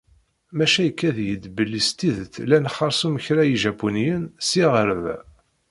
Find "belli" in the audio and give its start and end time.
1.55-1.81